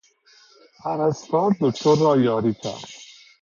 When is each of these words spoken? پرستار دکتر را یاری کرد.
پرستار 0.83 1.55
دکتر 1.61 1.95
را 1.95 2.17
یاری 2.21 2.53
کرد. 2.53 2.89